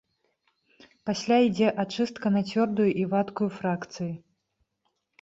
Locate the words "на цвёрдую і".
2.39-3.09